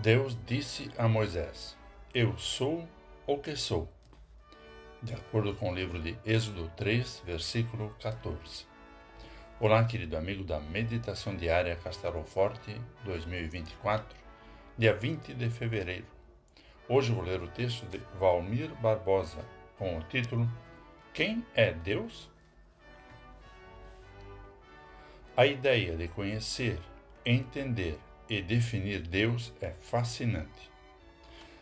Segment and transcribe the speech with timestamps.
[0.00, 1.76] Deus disse a Moisés:
[2.14, 2.88] Eu sou
[3.26, 3.88] o que sou.
[5.02, 8.64] De acordo com o livro de Êxodo 3, versículo 14.
[9.58, 14.16] Olá, querido amigo da Meditação Diária Castelo Forte 2024,
[14.78, 16.06] dia 20 de fevereiro.
[16.88, 19.44] Hoje vou ler o texto de Valmir Barbosa
[19.76, 20.48] com o título
[21.12, 22.30] Quem é Deus?
[25.36, 26.78] A ideia de conhecer,
[27.26, 27.98] entender
[28.28, 30.70] e definir Deus é fascinante.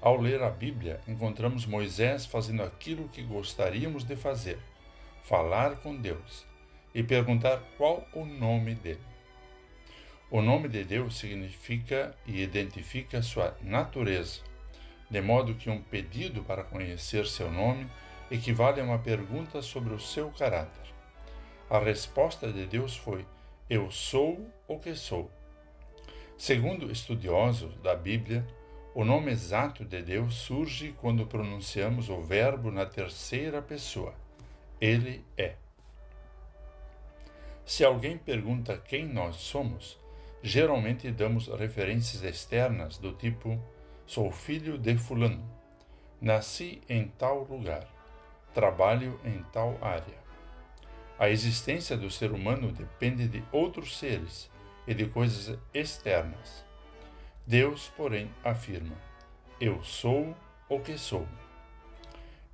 [0.00, 4.58] Ao ler a Bíblia, encontramos Moisés fazendo aquilo que gostaríamos de fazer:
[5.22, 6.46] falar com Deus
[6.94, 9.00] e perguntar qual o nome dele.
[10.30, 14.40] O nome de Deus significa e identifica sua natureza,
[15.10, 17.90] de modo que um pedido para conhecer seu nome
[18.30, 20.92] equivale a uma pergunta sobre o seu caráter.
[21.70, 23.26] A resposta de Deus foi:
[23.68, 25.30] Eu sou o que sou.
[26.38, 28.46] Segundo estudiosos da Bíblia,
[28.94, 34.14] o nome exato de Deus surge quando pronunciamos o verbo na terceira pessoa.
[34.80, 35.56] Ele é.
[37.66, 39.98] Se alguém pergunta quem nós somos,
[40.40, 43.60] geralmente damos referências externas do tipo:
[44.06, 45.44] sou filho de Fulano,
[46.20, 47.84] nasci em tal lugar,
[48.54, 50.18] trabalho em tal área.
[51.18, 54.48] A existência do ser humano depende de outros seres
[54.88, 56.64] e de coisas externas.
[57.46, 58.96] Deus, porém, afirma:
[59.60, 60.34] Eu sou
[60.68, 61.28] o que sou.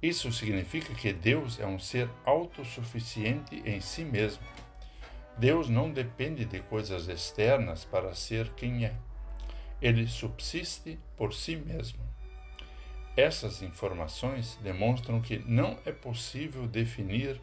[0.03, 4.43] Isso significa que Deus é um ser autossuficiente em si mesmo.
[5.39, 8.95] Deus não depende de coisas externas para ser quem é.
[9.81, 12.03] Ele subsiste por si mesmo.
[13.17, 17.41] Essas informações demonstram que não é possível definir,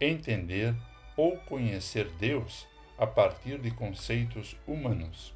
[0.00, 0.74] entender
[1.16, 2.66] ou conhecer Deus
[3.02, 5.34] a partir de conceitos humanos.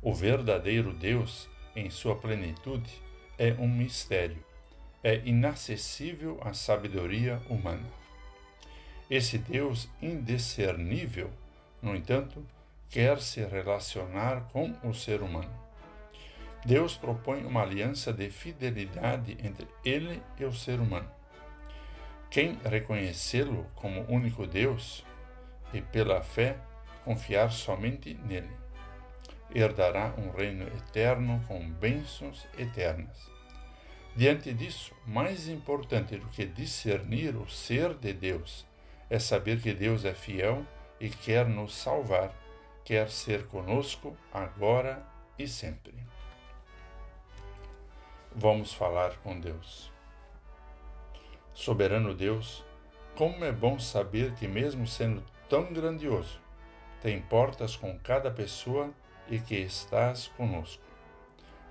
[0.00, 2.90] O verdadeiro Deus, em sua plenitude,
[3.36, 4.42] é um mistério,
[5.04, 7.86] é inacessível à sabedoria humana.
[9.10, 11.30] Esse Deus indiscernível,
[11.82, 12.42] no entanto,
[12.88, 15.52] quer se relacionar com o ser humano.
[16.64, 21.10] Deus propõe uma aliança de fidelidade entre ele e o ser humano.
[22.30, 25.04] Quem reconhecê-lo como único Deus
[25.72, 26.56] e pela fé
[27.04, 28.50] confiar somente nele.
[29.54, 33.30] Herdará um reino eterno com bênçãos eternas.
[34.14, 38.66] Diante disso, mais importante do que discernir o ser de Deus
[39.08, 40.66] é saber que Deus é fiel
[41.00, 42.34] e quer nos salvar,
[42.84, 45.02] quer ser conosco agora
[45.38, 45.94] e sempre.
[48.34, 49.90] Vamos falar com Deus.
[51.54, 52.64] Soberano Deus,
[53.16, 56.40] como é bom saber que, mesmo sendo tão grandioso,
[57.00, 58.92] tem portas com cada pessoa
[59.28, 60.82] e que estás conosco.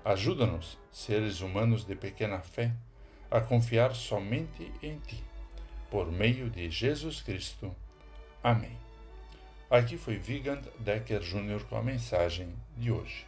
[0.04, 2.72] Ajuda-nos, seres humanos de pequena fé,
[3.30, 5.22] a confiar somente em Ti,
[5.90, 7.74] por meio de Jesus Cristo.
[8.42, 8.76] Amém.
[9.70, 11.64] Aqui foi Vigand Decker Jr.
[11.68, 13.26] com a mensagem de hoje.